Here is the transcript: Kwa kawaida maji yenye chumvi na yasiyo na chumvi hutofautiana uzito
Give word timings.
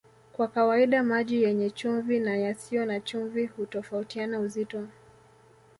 Kwa 0.33 0.47
kawaida 0.47 1.03
maji 1.03 1.43
yenye 1.43 1.69
chumvi 1.69 2.19
na 2.19 2.37
yasiyo 2.37 2.85
na 2.85 2.99
chumvi 2.99 3.45
hutofautiana 3.45 4.39
uzito 4.39 4.87